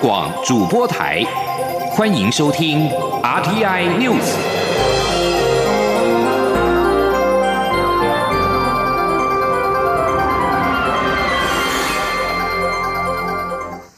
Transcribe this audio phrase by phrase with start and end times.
[0.00, 1.24] 广主播台，
[1.90, 2.88] 欢迎收听
[3.20, 4.36] RTI News。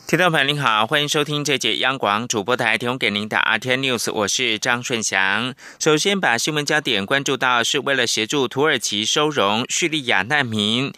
[0.06, 5.54] 听众朋友您好，欢迎收听这节央广主播台提供给您的 RTI News，我是张顺祥。
[5.78, 10.92] 首先把新闻焦点关注到，是为了协助土耳其收容叙利亚难民。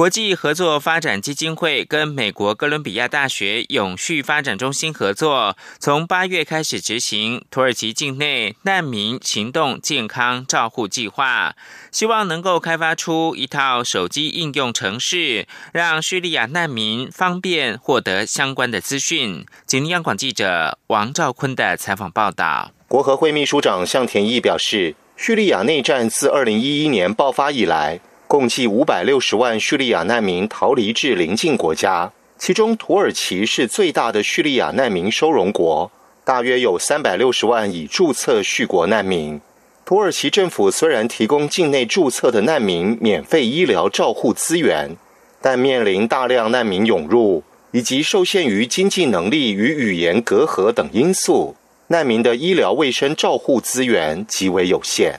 [0.00, 11.54] 国际合作发展基金会跟美国哥伦比亚大学永续发展中心合作，从八月开始执行土耳其境内难民行动健康照护计划，
[11.92, 19.44] 希望能够开发出一套手机应用程式，让叙利亚难民方便获得相关的资讯。
[19.66, 22.72] 请央广记者王兆坤的采访报道。
[22.88, 28.00] 国合会秘书长向田义表示，叙利亚内战自二零一一年爆发以来。
[28.30, 35.90] 共计五百六十万叙利亚难民逃离至邻近国家，其中土耳其是最大的叙利亚难民收容国，
[36.24, 39.40] 大约有三百六十万已注册叙国难民。
[39.84, 44.96] 土耳其政府虽然提供境内注册的难民免费医疗照护资源，
[45.42, 51.56] 但面临大量难民涌入，以及受限于经济能力与语言隔阂等因素，
[51.88, 55.18] 难民的医疗卫生照护资源极为有限。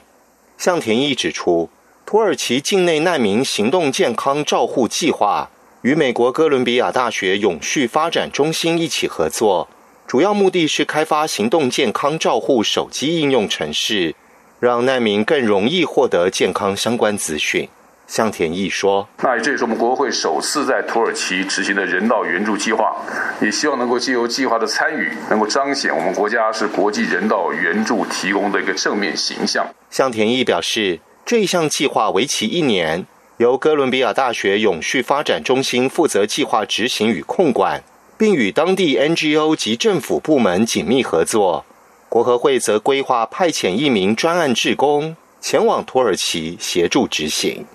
[0.58, 1.70] 向田义指出。
[2.12, 5.50] 土耳其境内难民行动健康照护计划
[5.82, 9.70] 与美国哥伦比亚大学永续发展中心一起合作，
[10.06, 14.14] 主要目的是开发行动健康照护手机应用程式，
[14.60, 17.70] 让难民更容易获得健康相关资讯。
[18.08, 22.94] 向田义说：“那这也是我们国会首次在土耳其执行的人道援助计划，
[23.42, 31.00] 也希望能够借由计划的参与，能够彰显我们国家是国际人道援助提供的一个正面形象。”向田义表示。
[31.32, 33.06] 这一项计划为期一年，
[33.38, 37.82] 由哥伦比亚大学永续发展中心负责计划执行与控管，
[38.18, 41.64] 并与当地 NGO 及政府部门紧密合作。
[42.10, 47.66] 国合会则规划派遣一名专案志工前往土耳其协助执行。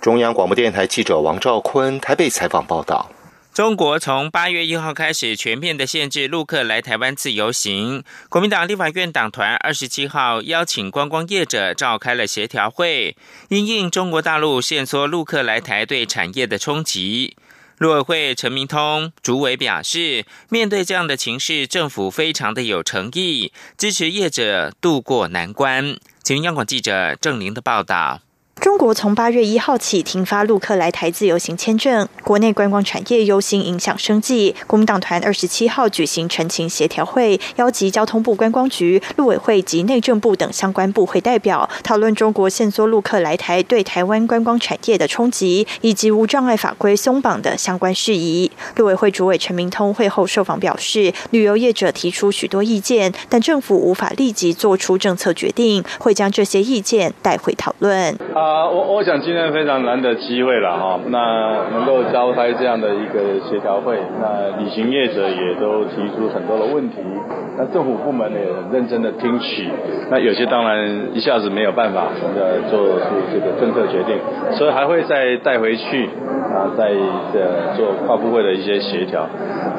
[0.00, 3.08] 中央广播电台记者王兆坤台北采访报道。
[3.56, 8.04] 中国从八月一号开始全面的限制陆客来台湾自由行。
[8.28, 13.16] 国民党立法院党团二十七号邀请观光业者召开了协调会，
[13.48, 17.34] 因应中国大陆限缩陆客来台对产业的冲击。
[17.78, 25.96] 陆委会陈明通主委表示，面对这样的情势，政府非常的有诚意，支持业者渡过难关。
[26.22, 28.20] 请央广记者郑玲的报道。
[28.60, 34.54] 中国从八月一号起停发陆客来台自由行签证，国内观光产业忧心影响生计。
[34.66, 48.50] 工党团二十七号举行陈情协调会，邀集交通部观光局、陆委会及内政部等相关部会代表，讨论中国限缩陆客来台对台湾观光产业的冲击，以及无障碍法规松绑的相关事宜。
[48.76, 58.16] 陆委会主委陈明通会后受访表示，旅游业者提出许多意见，但政府无法立即做出政策决定，会将这些意见带回讨论。
[58.46, 66.98] 啊我我想今天非常难得机会了哈，那能够召开这样的一个协调会，那旅行业者也都提出很多的问题，
[67.58, 69.68] 那政府部门也很认真的听取，
[70.12, 72.06] 那有些当然一下子没有办法
[72.38, 74.16] 呃做出这个政策决定，
[74.56, 76.06] 所以还会再带回去
[76.54, 76.92] 啊，在
[77.34, 79.26] 呃做跨部会的一些协调。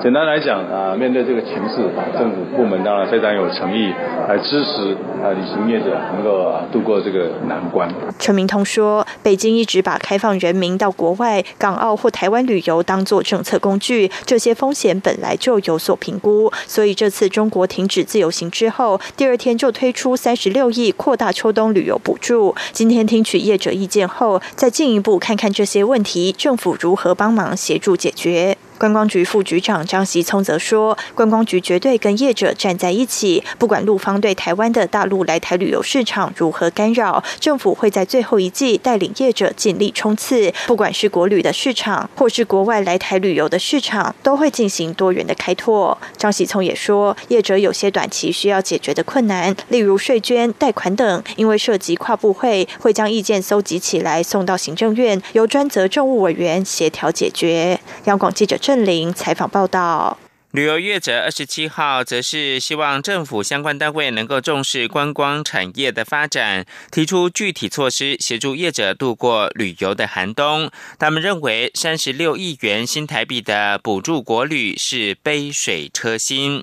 [0.02, 1.84] 简单来讲啊，面对这个情势，
[2.20, 3.94] 政府部门当然非常有诚意
[4.28, 4.92] 来支持
[5.24, 7.88] 啊旅行业者能够啊度过这个难关。
[8.20, 8.57] 陈明通。
[8.64, 16.52] 说，北京一直把开放人民到国外、港澳或台湾旅游当作政策工具，这些风险本来就有所评估。
[16.68, 22.56] 所以这次中国停止自由行之后，第二天就推出三十六亿扩大秋冬旅游补助。
[22.72, 28.58] 今天听取业者意见后，再进一步看看这些问题，政府如何帮忙协助解决。
[28.78, 40.54] 观光局副局长张习聪则说，观光局绝对跟业者站在一起，不管陆方对台湾的大陆来台旅游市场如何干扰，政府会在最后一季带领业者尽力冲刺。
[40.68, 45.98] 不管是国旅的市场，或是国外来台旅游的市场，都会进行多元的开拓。
[46.16, 57.80] 张喜聪也说，业者有些短期需要解决的困难，例如税捐、贷款等，因为涉及跨部会，会将意见搜集起来送到行政院，由专责政务委员协调解决。
[58.04, 58.56] 央广记者。
[58.68, 60.18] 郑林采访报道。
[60.52, 70.70] 旅游业者二十七号则是希望政府相关单位能够重视观光产业的发展，提出具体措施协助业者度过旅游的寒冬。
[71.00, 76.62] 他们认为三十六亿元新台币的补助国旅是杯水车薪。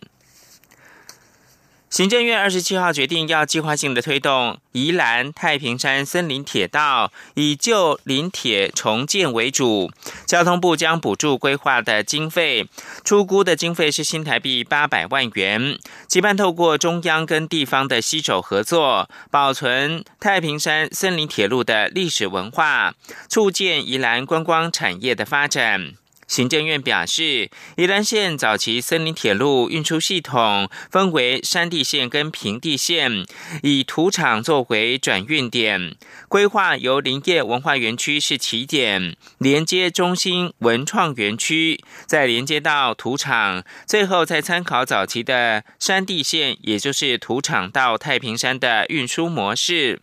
[1.95, 9.93] 行政院二十七号决定，要计划性的推动宜兰太平山森林铁道，以旧林铁重建为主。
[10.27, 12.67] 交通部将补助规划的经费，
[13.05, 15.79] 出估的经费是新台币八百万元。
[16.09, 22.95] 期盼透过中央跟地方的携手合作，保存太平山森林铁路的历史文化，
[23.29, 25.93] 促进宜兰观光产业的发展。
[26.27, 33.27] 行政院表示，宜兰县早期森林铁路运输系统分为山地线跟平地线，
[33.63, 35.97] 以土场作为转运点，
[36.29, 50.01] 规划由林业文化园区是起点，连接中心文创园区，再连接到土场，最后再参考早期的山地线，也就是土场到太平山的运输模式。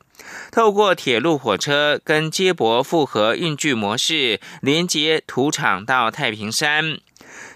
[0.52, 6.98] 透过铁路、火车跟接驳复合运具模式，连接土场到太平山。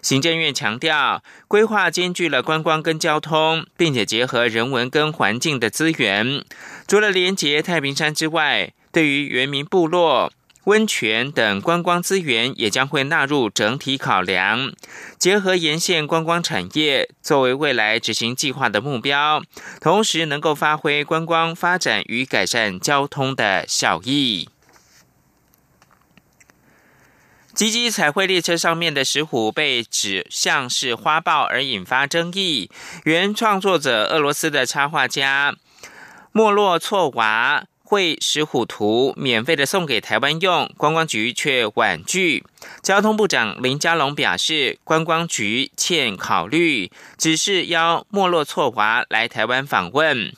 [0.02, 6.44] 行政院强调，规划兼具了观光跟交通，并且结合人文跟环境的资源。
[6.88, 10.32] 除了连接太平山之外，对于原民部落。
[10.66, 14.74] 温泉等观光资源也将会纳入整体考量，
[15.20, 19.44] 结合沿线观光产业作为未来执行计划的目标，
[19.80, 24.50] 同时能够发挥观光发展与改善交通的效益。
[27.54, 32.72] 吉吉彩绘列车上面的石虎被指像是花豹而引发争议，
[33.04, 35.56] 原创作者俄罗斯的插画家
[36.32, 37.66] 莫洛措娃。
[37.96, 42.44] 为石虎图免费的送给台湾用，观光局却婉拒。
[42.84, 50.34] 交通部长林佳龙表示，观光局欠考虑，只是邀莫洛措娃来台湾访问。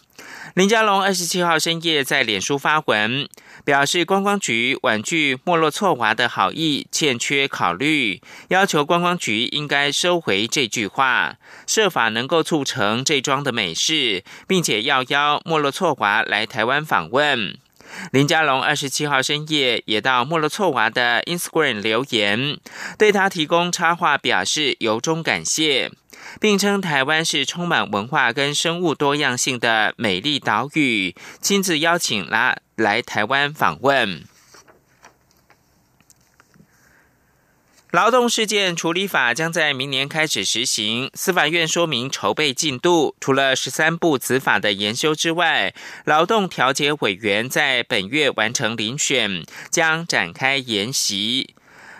[0.55, 3.27] 林佳龙二十七号深夜在脸书发文，
[3.63, 11.35] 表示观光局婉拒莫洛措娃的好意，欠缺考虑，要求观光局应该收回这句话，
[11.67, 17.57] 设法能够促成这桩的美事，并且要邀莫洛措娃来台湾访问。
[18.11, 22.57] 林佳龙二十七号深夜也到莫洛措娃的 Instagram 留言，
[22.97, 25.91] 对他提供插画表示由衷感谢。
[26.39, 34.23] 并称台湾是充满文化跟生物多样性的美丽岛屿，亲自邀请啦来台湾访问。
[37.91, 41.09] 劳动事件处理法将在明年开始实行。
[41.13, 45.73] 司法院说明筹备进度，除了十三部子法的研修之外，
[46.03, 51.55] 劳动调解委员在本月完成遴选，将展开研习。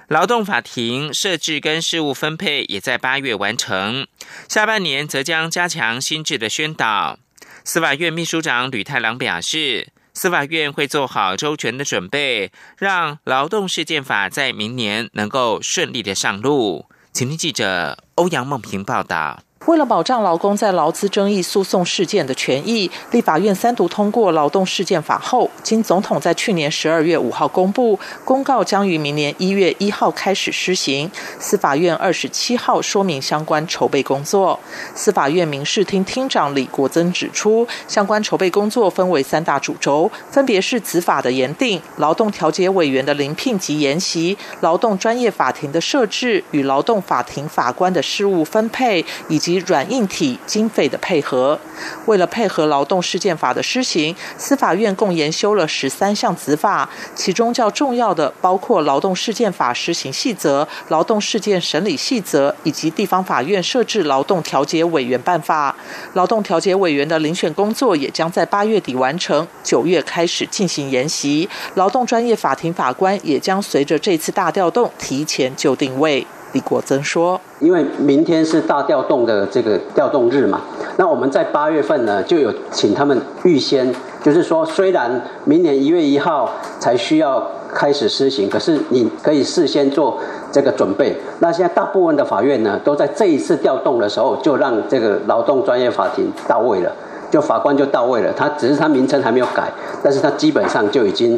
[0.08, 4.08] 劳动法庭设置跟事务分配也在八月完成，
[4.48, 7.20] 下半年则将加强新制的宣导。
[7.66, 16.86] 司法院秘书长吕太郎表示，司法院会做好周全的准备，让劳动事件法在明年能够顺利的上路。
[17.12, 19.42] 请听记者欧阳梦平报道。
[19.66, 31.12] 为了保障劳工在劳资争议诉讼事件的权益，立法院三读通过劳动事件法后，经总统在去年十二月五号公布公告，将于明年一月一号开始施行。
[31.38, 34.58] 司法院二十七号说明相关筹备工作。
[34.96, 49.57] 司法院民事厅厅长李国增指出，相关筹备工作分为三大主轴，分别是子法的研定、劳动调解委员的临聘及研习、劳动专业法庭的设置与劳动法庭法官的事务分配，以及。
[49.60, 51.60] 软硬体经费的配合，
[52.06, 65.76] 为了配合劳动事件法的施行，司法院共研修了十三项子法，其中较重要的包括劳动事件法施行细则、劳动事件审理细则以及地方法院设置劳动调解委员办法。
[66.14, 71.50] 劳动调解委员的遴选工作也将在八月底完成，九月开始进行研习。
[71.76, 76.26] 劳动专业法庭法官也将随着这次大调动提前就定位。
[76.54, 80.62] 李国增说：“因为明天是大调动的这个调动日嘛，
[80.96, 86.50] 那我们在八月份呢就有请他们预先，就是说虽然明年一月一号
[86.80, 90.18] 才需要开始施行，可是你可以事先做
[90.52, 91.16] 这个准备。
[91.40, 96.92] 那现在大部分的法院呢都在这一次调动的时候就让这个劳动专业法庭到位了，
[97.30, 98.32] 就法官就到位了。
[98.32, 99.70] 他只是他名称还没有改，
[100.02, 101.38] 但是他基本上就已经。”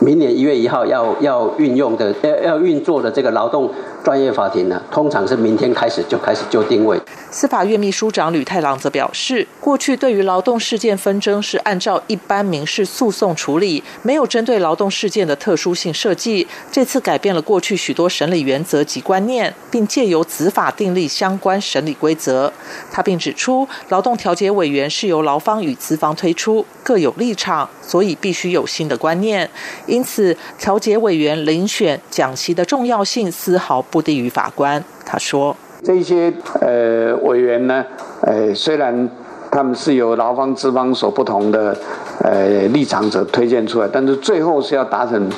[0.00, 3.68] 明年一月一号要要运用的要要运作的这个劳动
[4.08, 6.98] 专业法庭呢，通常是明天开始就开始就定位。
[7.30, 16.48] 司法院秘书长吕太郎则表示，过去对于劳动事件纷争是按照一般民事诉讼处理，没有针对劳动事件的特殊性设计。
[16.72, 22.50] 这次改变了过去许多审理原则及观念，并借由子法订立相关审理规则。
[22.90, 29.50] 他并指出，劳动调解委员是由劳方与资方推出，各有立场，所以必须有新的观念。
[29.84, 34.84] 因此，调解委员遴选讲席的重要性丝毫不不低于法官。
[35.04, 37.84] 他说：“这些呃委员呢，
[38.20, 39.08] 呃虽然
[39.50, 41.76] 他们是由劳方资方所不同的
[42.22, 45.28] 呃立场者推荐出来，但是最后是要达成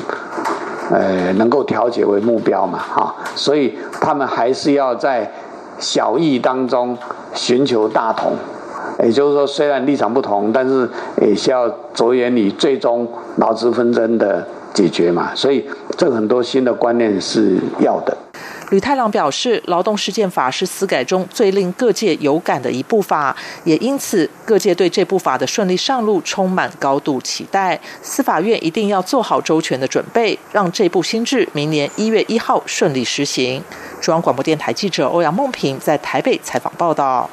[0.90, 5.32] 呃能够调解为目标嘛，哈，所以他们还是要在
[5.78, 6.94] 小义当中
[7.32, 8.34] 寻求大同。
[9.02, 10.86] 也就是说，虽然立场不同，但是
[11.22, 15.30] 也是要着眼于最终劳资纷争的解决嘛。
[15.34, 15.64] 所以，
[15.96, 18.14] 这很多新的观念是要的。
[18.70, 27.78] 吕太郎表示，劳动事件法是司改中最令各界有感的一部法，也因此各界对这部法的顺利上路充满高度期待。
[28.00, 33.62] 司法院一定要做好周全的准备，让这部新制明年一月一号顺利实行。
[34.00, 37.28] 中央广播电台记者欧阳梦平在台北采访报道。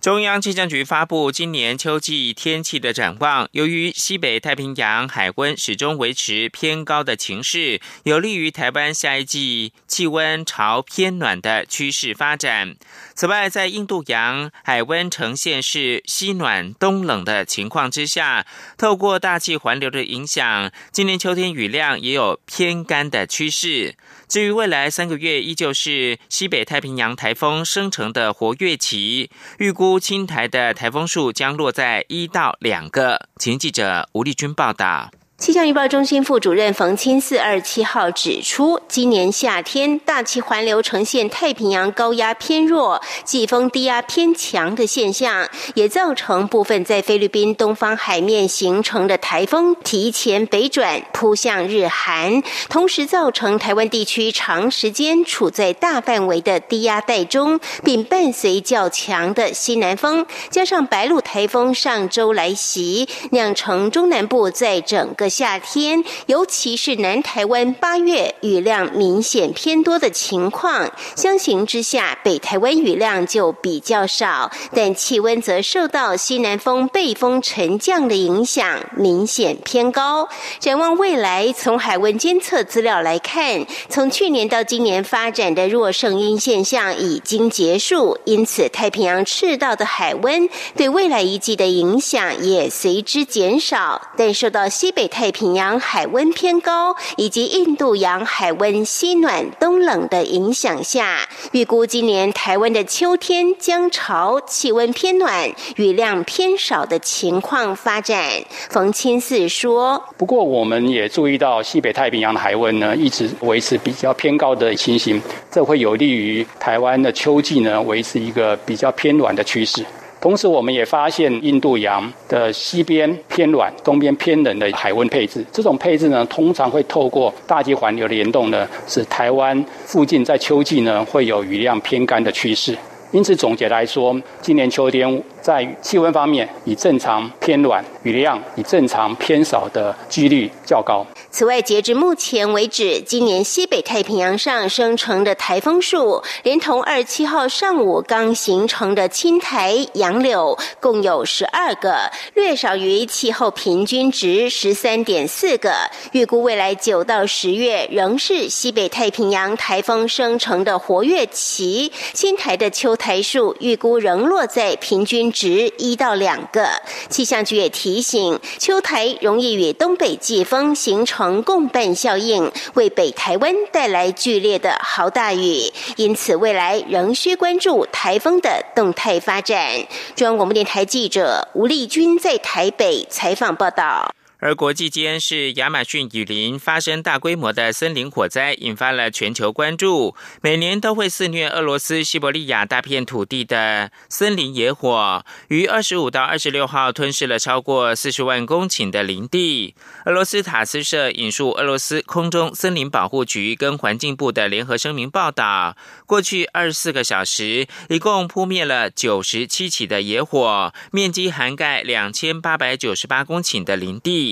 [0.00, 3.48] 中央气象局发布今年秋季天气的展望。
[3.50, 12.76] 由于西北太平洋海温始终维持偏高的情势，有利于台湾下一季气温朝偏暖的趋势发展。
[13.18, 18.46] 此外，在印度洋海温呈现是西暖东冷的情况之下，
[18.76, 23.96] 透过大气环流的影响，今年秋天雨量也有偏干的趋势。
[24.28, 33.26] 至于未来三个月，依旧是西北太平洋台风生成的活跃期，预估青台的台风数将落在一到两个。
[33.36, 35.10] 请记者吴丽君报道。
[35.38, 80.28] 气象预报中心副主任冯清四二七号指出，今年夏天大气环流呈现太平洋高压偏弱、季风低压偏强的现象，也造成部分在菲律宾东方海面形成的台风提前北转扑向日韩，同时造成台湾地区长时间处在大范围的低压带中，并伴随较强的西南风，加上白鹿台风上周来袭，酿成中南部在整个夏天，尤其是南台湾八月雨量明显偏多的情况，相形之下，北台湾雨量就比较少，但气温则受到西南风背风沉降的影响，明显偏高。
[80.60, 95.08] 展望未来，从海温监测资料来看，从去年到今年发展的弱盛阴现象已经结束，因此太平洋赤道的海温对未来一季的影响也随之减少，但受到西北。
[95.18, 108.30] 太平洋海温偏高，以及印度洋海温西暖东冷的影响下，预估今年台湾的秋天将朝气温偏暖、雨量偏少的情况发展。
[108.70, 115.20] 冯清四说：“不过，我们也注意到西北太平洋的海温呢，一直维持比较偏高的情形，
[115.50, 119.84] 这会有利于台湾的秋季呢，维持一个比较偏暖的趋势。”
[120.20, 125.44] 同时，我们也发现印度洋的西边偏暖、东边偏冷的海温配置。
[125.52, 132.76] 这种配置呢，通常会透过大气环流的联动呢，使台湾附近在秋季呢会有雨量偏干的趋势。
[133.12, 141.06] 因此，总结来说，今年秋天在气温方面，以正常偏暖、雨量以正常偏少的几率较高。
[141.38, 155.72] 此外，截至目前为止，今年西北太平洋上生成的台风数，连同二七号上午刚形成的青台、杨柳，共有十二个，略少于气候平均值十三点四个。
[156.10, 166.68] 预估未来九到十月仍是西北太平洋台风生成的活跃期，青台的秋台数预估仍落在平均值一到两个。
[167.08, 171.27] 气象局也提醒，秋台容易与东北季风形成。
[171.42, 179.70] 共伴效应，为北台湾带来剧烈的豪大雨，因此未来仍需关注台风的动态发展。
[180.14, 184.10] 中央广播电台记者吴丽君在台北采访报道。
[184.40, 190.14] 而国际间是亚马逊雨林发生大规模的森林火灾，引发了全球关注。
[190.40, 199.74] 每年都会肆虐俄罗斯西伯利亚大片土地的森林野火，于二十五到二十六号吞噬了超过四十万公顷的林地。
[200.04, 205.76] 俄罗斯塔斯社引述俄罗斯空中森林保护局跟环境部的联合声明报道，
[206.06, 214.27] 过去二十四个小时，一共扑灭了九十七起的野火，面积涵盖两千八百九十八公顷的林地。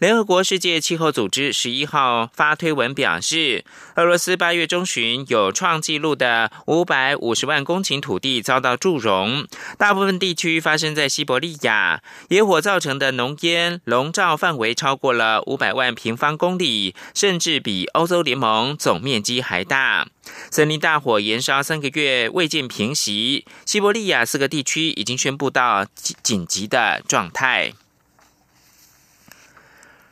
[0.00, 9.46] 联合国世界气候组织十一号发推文表示，俄罗斯八月中旬有创纪录的五百五十万公顷土地遭到祝融，
[9.78, 20.08] 大部分地区发生在西伯利亚，野火造成的浓烟笼罩范围超过了五百万平方公里，甚至比欧洲联盟总面积还大。
[20.50, 25.86] 森林大火延烧三个月未见平息，西伯利亚四个地区已经宣布到
[26.22, 27.72] 紧急的状态。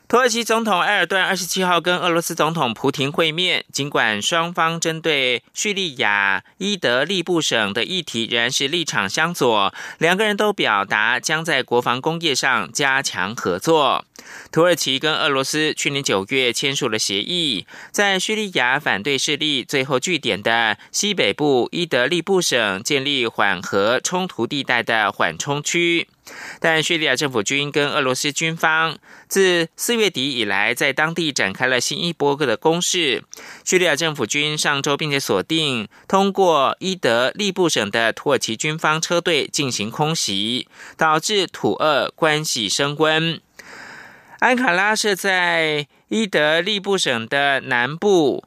[0.08, 14.06] 土耳其总统埃尔顿二十七号跟俄罗斯总统普廷会面，尽管双方针对叙利亚伊德利布省的议题仍然是立场相左，两个人都表达将在国防工业上加强合作。
[14.50, 26.08] 土耳其跟俄罗斯去年九月签署了协议，在叙利亚反对势力最后据点的西北部伊德利布省建立缓和冲突地带的缓冲区。
[26.60, 33.24] 但叙利亚政府军跟俄罗斯军方自四月底以来，在当地展开了新一波的攻势。
[33.64, 40.68] 叙利亚政府军上周并且锁定通过伊德利布省的土耳其军方车队进行空袭，
[40.98, 43.40] 导致土俄关系升温。
[44.40, 48.44] 安卡拉是在伊德利布省的南部。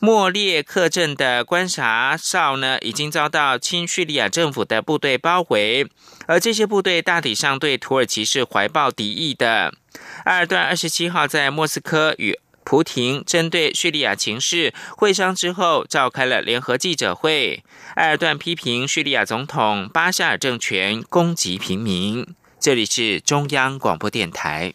[0.00, 5.88] 莫列克镇的观察哨呢，已经遭到亲叙利亚政府的部队包围，
[6.26, 9.74] 而这些部队大体上对土耳其是怀抱敌意的。
[10.24, 17.62] 埃尔段二十七号在莫斯科与普廷针对叙利亚情势会商之后，召开了联合记者会。
[17.94, 22.26] 埃尔段批评叙利亚总统巴沙尔政权攻击平民。
[22.60, 24.74] 这里是中央广播电台。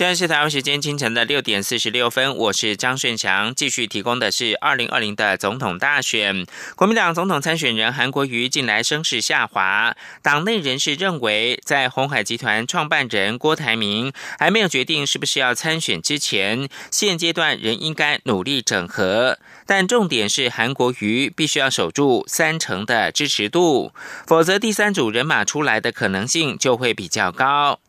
[0.00, 6.46] 现在是台湾时间清晨的六点四十六分，我是张顺祥，继续提供的是二零二零的总统大选。
[6.74, 19.38] 国民党总统参选人韩国瑜近来声势下滑，党内人士认为，在红海集团创办人郭台铭还没有决定是不是要参选之前，现阶段仍应该努力整合。
[19.66, 23.92] 但重点是韩国瑜必须要守住三成的支持度，
[24.26, 27.80] 否则第三组人马出来的可能性就会比较高。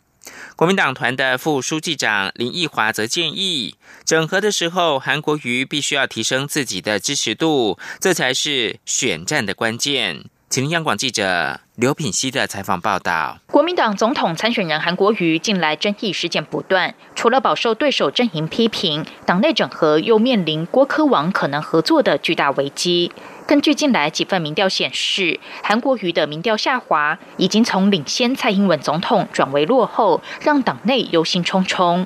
[0.62, 3.74] 国民党团的副书记长林奕华则建议，
[4.06, 10.26] 整合的时候，韩国瑜必须要提升自己的支持度，这才是选战的关键。
[10.52, 13.40] 请央广记者刘品熙的采访报道。
[13.48, 23.12] 国民党总统参选人韩国瑜近来争议事件不断，除了饱受对手阵营批评，党内整合又面临郭科王可能合作的巨大危机。
[23.52, 32.06] 根据近来几份民调显示，韩国瑜的民调下滑，已经从领先蔡英文总统转为落后，让党内忧心忡忡。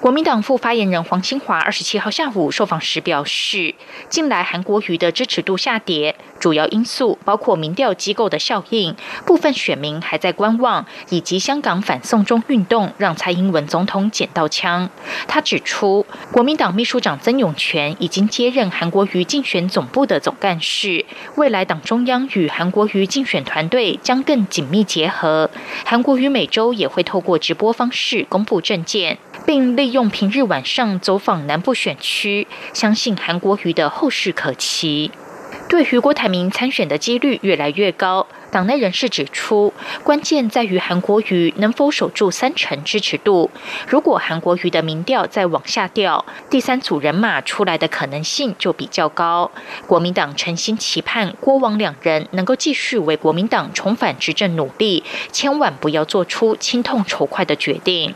[0.00, 3.74] 国民党副发言人黄清华二十七号下午受访时表示，
[4.08, 8.94] 近来韩国瑜的支持度下跌，主要因素包括民调机构的效应、
[9.26, 14.88] 部分选民还在观望，以及香港反送中运动让蔡英文总统捡到枪。
[15.26, 20.83] 他指出，国民党秘书长曾永权已经接任韩国瑜竞选总部的总干事。
[20.84, 25.50] 是未来党中央与韩国瑜竞选团队将更紧密结合，
[25.86, 29.16] 韩国瑜每周也会透过直播方式公布政见，
[29.46, 35.10] 并利用平日晚上走访南部选区，相信韩国瑜的后事可期。
[35.74, 38.28] 对于郭台铭参选的几率越来越高。
[38.52, 43.50] 党内人士指出，关键在于韩国瑜能否守住三成支持度。
[43.88, 49.50] 如果韩国瑜的民调再往下掉，第三组人马出来的可能性就比较高。
[49.88, 58.14] 国民党诚心期盼郭王两人能够继续为国民党重返执政努力，千万不要做出轻痛仇快的决定。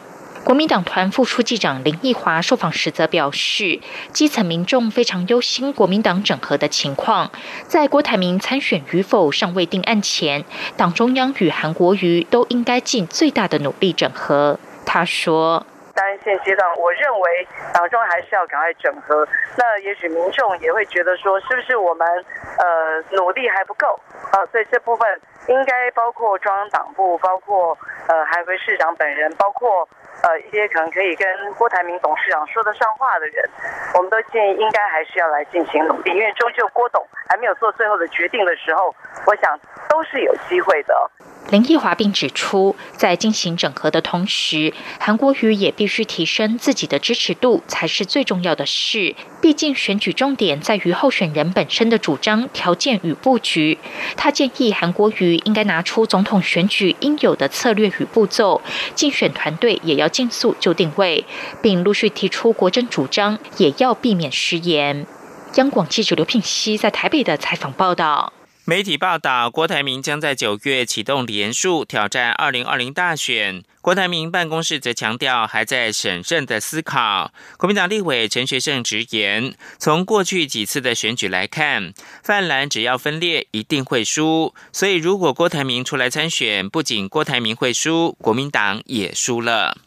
[0.49, 3.81] 国民党团副书记长林奕华受访时则表示，
[4.15, 7.31] 基层民众非常忧心国民党整合的情况，
[7.67, 14.59] 在郭台铭参选与否尚未定案前，党中央与韩国瑜都应该尽最大的努力整合。
[14.87, 19.29] 他说：“当然现阶段，我认为党中还是要赶快整合。
[19.59, 22.09] 那也许民众也会觉得说，是不是我们
[22.57, 24.01] 呃努力还不够
[24.33, 24.41] 啊？
[24.51, 25.07] 所以这部分
[25.49, 29.87] 应该包括中央党部，包括呃韩国市长本人，包括。”
[30.23, 33.49] 呃，一些可能可以跟郭台铭董事长说得上话的人，
[33.95, 38.95] 我们都建议应该还是要来进行努力，因为终究郭董还没有做最后的决定的时候，
[39.27, 41.11] 我想都是有机会的。
[41.51, 49.15] 林奕华并指出，在进行整合的同时，韩国瑜也必须提升自己的支持度，才是最重要的事。
[49.41, 53.79] 毕竟选举重点在于候选人本身的主张、条件与布局。
[54.15, 58.61] 他建议韩国瑜应该拿出总统选举应有的策略与步骤，
[58.95, 61.25] 竞选团队也要尽速就定位，
[61.63, 65.07] 并陆续提出国政主张，也要避免失言。
[65.55, 68.35] 央广记者刘品熙在台北的采访报道。
[68.69, 73.65] 媒体报道，郭台铭将在九月启动连署挑战二零二零大选。
[73.81, 77.33] 郭台铭办公室则强调，还在审慎的思考。
[77.57, 84.55] 国民党立委陈学圣直言，从过去几次的选举来看，泛蓝只要分裂，一定会输。
[84.71, 89.79] 所以，如果郭台铭出来参选，不仅郭台铭会输，国民党也输了。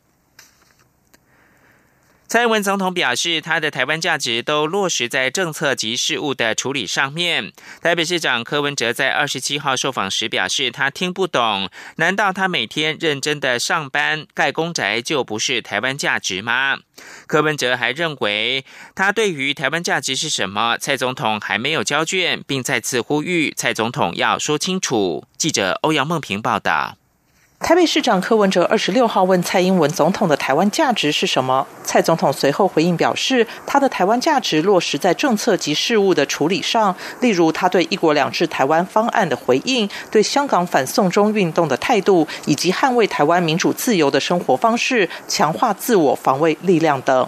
[2.31, 7.51] 蔡英文总统表示，他的台湾价值都落实在政策及事务的处理上面。
[7.81, 16.77] 台北市长柯文哲在二十七号受访时表示，他听不懂，难道他每天认真的上班盖公宅就不是台湾价值吗？
[17.27, 18.63] 柯文哲还认为，
[18.95, 25.25] 他对于台湾价值是什么，蔡总统还没有交卷，并再次呼吁蔡总统要说清楚。
[25.37, 26.95] 记者欧阳梦平报道。
[27.63, 31.65] 台北市长柯文哲二十六号问蔡英文总统的台湾价值是什么？
[31.83, 47.27] 蔡总统随后回应表示，他的台湾价值落实在政策及事务的处理上，例如他对“一国两制”台湾方案的回应，对香港反送中运动的态度，以及捍卫台湾民主自由的生活方式，强化自我防卫力量等。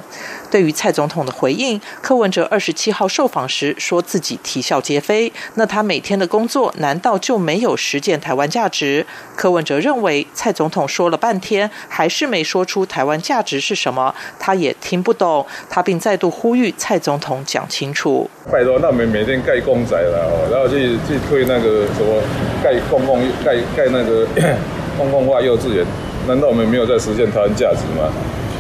[0.54, 5.34] 对于蔡总统的回应，柯文哲二十七号受访时说自己啼笑皆非。
[5.56, 9.04] 那他每天的工作难道就没有实践台湾价值？
[9.36, 15.44] 柯文哲认为蔡总统说了半天，还是没说出台湾价值是什么，他也听不懂。
[15.68, 18.30] 他并再度呼吁蔡总统讲清楚。
[18.52, 22.22] 拜托，那我们每天盖公仔了，然后去去推那个什么
[22.63, 24.28] 盖公共盖盖那个
[25.00, 25.84] 公共化幼稚园，
[26.28, 28.13] 难道我们没有在实现台湾价值吗？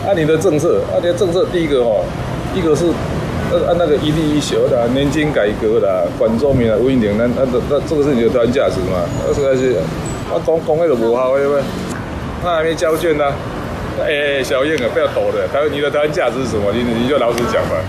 [0.05, 2.03] 按你的政策，按你的政策，第一个哦，
[2.53, 2.85] 一个是
[3.51, 8.99] 按按那个一地一学的年金改革的，管中明啊，吴英玲，那那那这个是你的台湾价值嘛？
[9.25, 9.79] 二是那些
[10.29, 11.61] 啊，公公那个不好，因为？
[12.43, 13.23] 那还没交卷呢，
[14.03, 16.71] 哎，小燕啊，不要抖的，他说你的台湾价值是什么？
[16.73, 17.79] 你你就老实讲吧。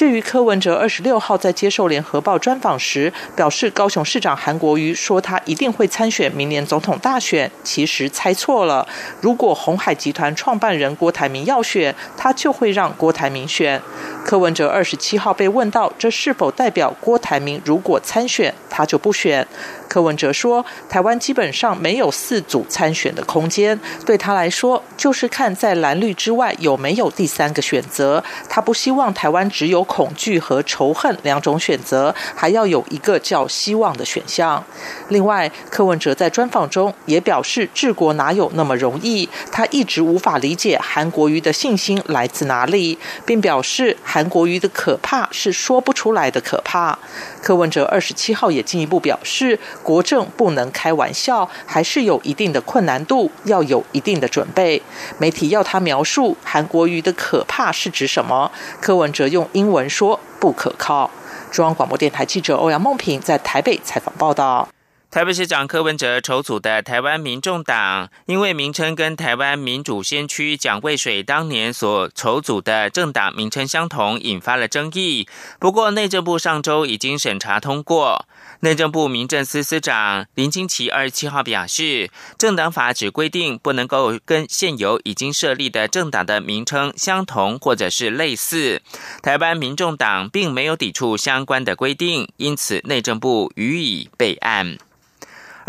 [0.00, 8.88] 至于柯文哲二十六号在接受联合报专访时表示，高雄市长韩国瑜说他一定会参选明年总统大选，其实猜错了。
[9.20, 13.78] 如果红海集团创办人郭台铭要选，他就会让郭台铭选。
[14.24, 19.46] 柯文哲二十七号被问到这是否代表郭台铭如果参选，他就不选。
[19.90, 23.76] 柯文哲说：“台湾基本上没有四组参选的空间，
[24.06, 28.22] 对他来说，就是看在蓝绿之外有没有第三个选择。
[28.48, 34.64] 他不希望台湾只有恐惧和仇恨两种选择，还要有一个叫希望的选项。”
[35.10, 39.28] 另外，柯文哲在专访中也表示：“治国哪有那么容易？
[39.50, 46.96] 他一直无法理解韩国瑜的信心来自哪里，并表示韩国瑜的可怕是说不出来的可怕。”
[47.42, 49.58] 柯文哲二十七号也进一步表示。
[49.82, 54.80] 国政不能开玩笑，还是有一定的困难度，要有一定的准备。
[55.18, 58.50] 媒体要他描述韩国瑜的可怕是指什么？
[58.80, 61.10] 柯文哲用英文说不可靠。
[61.50, 64.68] 中央广播电台记者欧阳梦平在台北采访报道。
[65.10, 75.26] 台北市长柯文哲筹组的台湾民众党，因为名称跟台湾民主先驱蒋渭水当年所筹组的政党名称相同，引发了争议。
[75.58, 78.24] 不过内政部上周已经审查通过。
[78.60, 88.80] 内政部民政司司长林金奇二十七号表示，政党法只规定不能够跟现有已经设立的政党的名称相同或者是类似。
[89.24, 94.78] 台湾民众党并没有抵触相关的规定，因此内政部予以备案。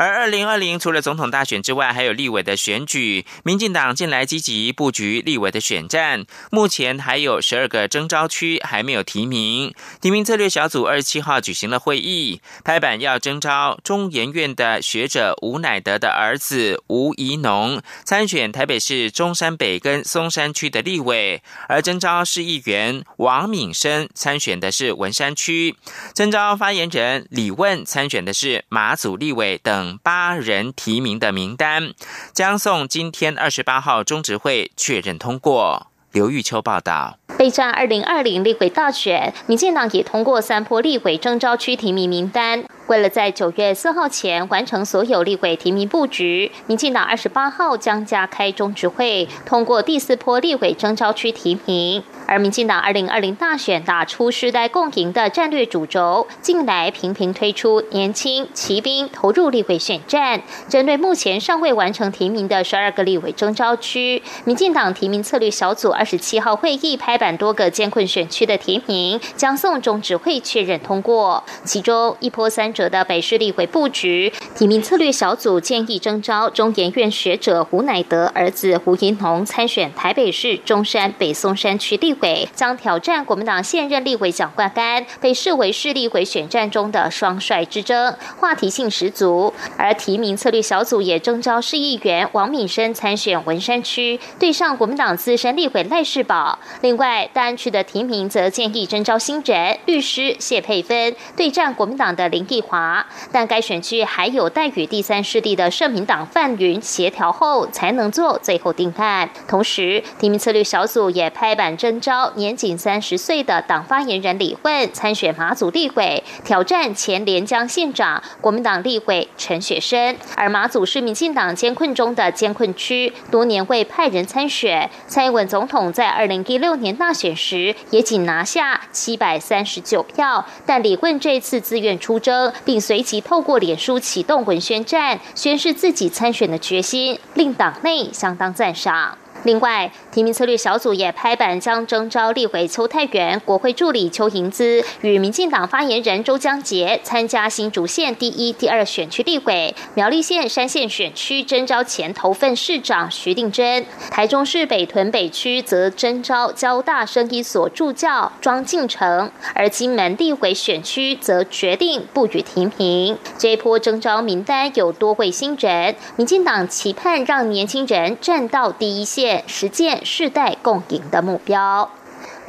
[0.02, 3.24] 而二零二零除了总统大选之外，还有立委的选举。
[3.44, 9.72] 民进党近来积极布局立委的选战，目前还有十二个征召区还没有提名。
[10.02, 25.76] 提名策略小组二十七号举行了会议，拍板要征召中研院的学者吴乃德的儿子吴怡农参选台北市中山北跟松山区的立委，而征召市议员王敏生参选的是文山区，
[26.16, 29.91] 征召发言人李问参选的是马祖立委等。
[29.98, 31.94] 八人提名的名单
[32.34, 35.88] 将送今天二十八号中执会确认通过。
[36.12, 37.18] 刘玉秋报道。
[37.38, 42.66] 备战二零二零立委大选，民进党也通过三波立委征召区提名名单。
[42.88, 52.04] 为了在九月四号前完成所有立委提名布局，民进党二十八号将加开中执会，通过第四波立委征召区提名。
[52.26, 60.42] 而民进党二零二零大选打出世代共赢的战略主轴，近来频频推出年轻骑兵投入立委选战。
[60.70, 71.44] 针对目前尚未完成提名的十二个立委征召区，民进党提名策略小组二十七号会议拍板，多个艰困选区的提名将送中指会确认通过。
[71.66, 82.16] 其中一波三折的北市立委布局，提名策略小组建议征召中研院学者胡乃德儿子胡银龙参选台北市中山北松山区立。
[82.21, 82.21] 委
[82.54, 89.54] 将挑战国民党现任立委蒋冠干，被视为是立委选战中的双帅之争，话题性十足。
[89.78, 96.60] 而提名策略小组也征召市议员王敏生参选文山区，对上国民党资深立委赖世宝。
[96.82, 103.06] 另外，大安区的提名则建议征召新人律师谢佩芬，对战国民党的林义华。
[103.32, 109.30] 但该选区还有待与第三势力的社民党范云协调后，才能做最后定案。
[109.48, 112.01] 同时，提名策略小组也拍板征。
[112.02, 120.18] 召年仅三十岁的党发言人李混参选马祖立委，挑战前连江县长国民党立委陈雪生。
[120.36, 124.90] 而马祖是民进党监困中的监困区，多年未派人参选。
[125.08, 139.18] 蔡英文总统在二零一六年大选时也仅拿下七百三十九票，但李混这次自愿出征，并随即透过脸书启动文宣战，宣示自己参选的决心，令党内相当赞赏。
[139.44, 163.18] 另外，提名策略小组也拍板将征召立委邱泰元、国会助理邱盈姿与民进党发言人周江杰参加新竹县第一、第二选区立委；苗栗县山县选区征召前头份市长徐定珍；台中市北屯北区则征召交大生医所助教庄敬成；而金门立委选区则决定不予提名。
[163.40, 169.31] 这一波征召名单有多位新人，民进党期盼让年轻人站到第一线。
[169.48, 171.92] 实践世代共赢的目标。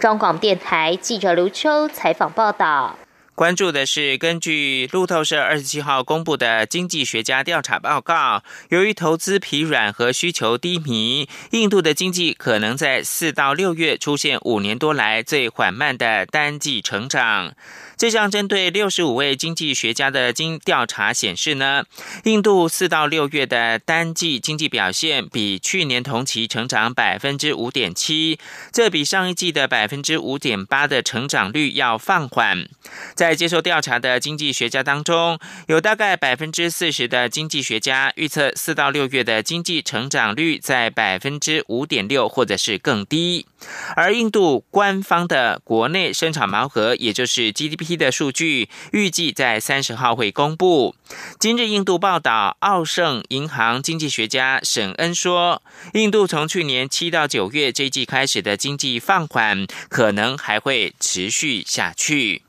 [0.00, 2.98] 中广电台记者刘秋采访报道。
[3.34, 17.54] 关注的是，根据路透社二十七号公布的经济学家调查报告，由于投资疲软和需求低迷，印度的经济可能在四到六月出现五年多来最缓慢的单季成长。
[18.02, 21.84] 这项针对六十五位经济学家的经调查显示呢，
[22.24, 28.40] 印度四到六月的单季经济表现比去年同期成长百分之五点七，
[28.72, 32.68] 这比上一季的百分之五点八的成长率要放缓。
[33.14, 35.38] 在接受调查的经济学家当中，
[35.68, 43.46] 有大概百分之四十的经济学家预测四到六月的经济成长率在百分之五点六或者是更低。
[43.94, 47.92] 而印度官方的国内生产毛额，也就是 GDP。
[47.96, 50.94] 的数据预计在三十号会公布。
[51.38, 55.62] 今日印度报道，奥盛银行经济学家沈恩说，
[55.94, 62.42] 印度从去年七到九月这一季开始的经济放缓，可能还会持续下去。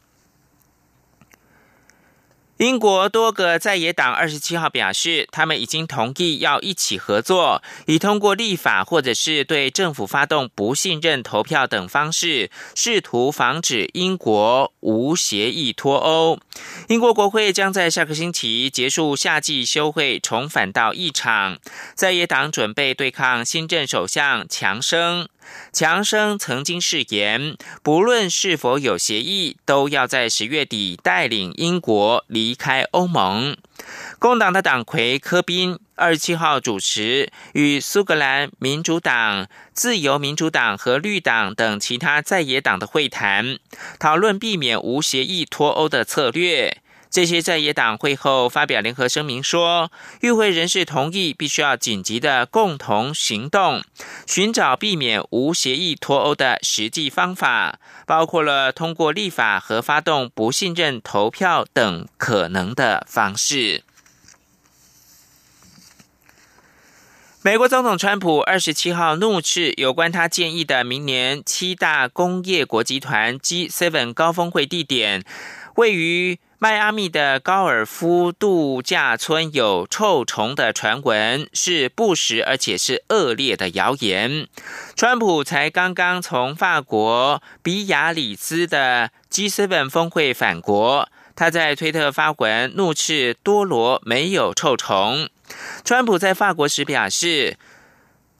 [2.63, 16.39] 英国多个在野党二十七号表示，他们已经同意要一起合作，以通过立法或者是对政府发动不信任投票等方式，试图防止英国无协议脱欧。
[16.88, 21.58] 英国国会将在下个星期结束夏季休会，重返到议场。
[21.95, 25.28] 在野党准备对抗新任首相强生。
[25.71, 33.58] 强生曾经誓言，不论是否有协议，都要在十月底带领英国离开欧盟。
[34.19, 43.58] 工党的党魁科宾二十七号主持与苏格兰民主党、自由民主党和绿党等其他在野党的会谈，
[43.99, 46.77] 讨论避免无协议脱欧的策略。
[47.13, 53.84] 这些在野党会后发表联合声明说，与会人士同意必须要紧急的共同行动，
[54.26, 63.84] 寻找避免无协议脱欧的实际方法，包括了通过立法和发动不信任投票等可能的方式。
[67.43, 75.26] 美国总统川普二十七号怒斥有关他建议的明年七大工业国集团 G7 高峰会地点
[75.75, 76.39] 位于。
[76.63, 84.47] 迈阿密的高尔夫度假村有臭虫的传闻是不实而且是恶劣的谣言。
[84.95, 95.27] 川普才刚刚从法国比亚里兹的 G7 峰会返国，他在推特发文怒斥多罗没有臭虫。
[95.83, 97.57] 川普在法国时表示。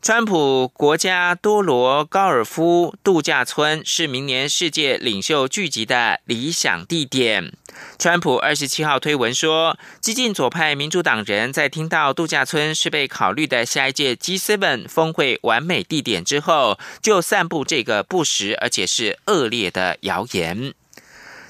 [0.04, 7.54] 川普国家多罗高尔夫度假村是明年世界领袖聚集的理想地点。
[7.98, 20.74] 川普二十七号推文说，激进左派民主党人在听到度假村是被考虑的下一届 G7 峰会完美地点之后，就散布这个不实而且是恶劣的谣言。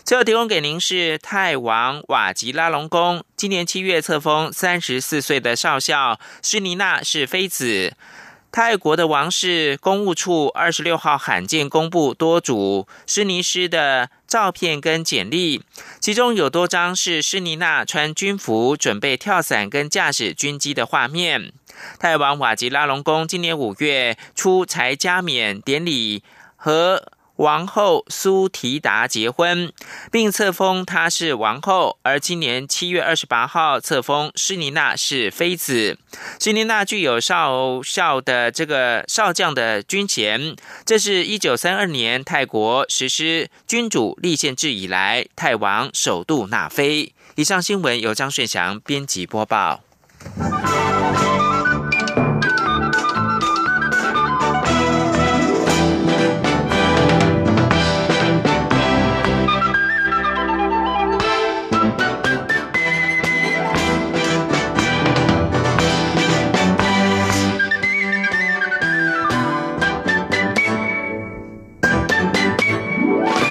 [0.04, 7.94] 最后提供给您是泰王瓦吉拉隆功，今年七月册封三十四岁的少校施尼娜是妃子。
[8.54, 15.64] 泰国的王室公务处二十六号罕见公布多组施尼施的照片跟简历，
[16.00, 21.52] 其中有多张是施尼娜穿军服准备跳伞跟驾驶军机的画面。
[21.98, 26.22] 泰王瓦吉拉隆宫今年五月初才加冕典礼
[26.56, 27.12] 和。
[27.38, 29.72] 王后苏提达结婚，
[30.12, 31.98] 并册封她是王后。
[32.04, 35.98] 而今年七月二十八号册封施尼娜是妃子。
[36.40, 47.14] 施尼娜具有少校的这个少将的军衔，这是一九三二年泰国实施君主立宪制以来，泰王首度纳妃。
[47.36, 49.82] 以上新闻由张顺祥编辑播报。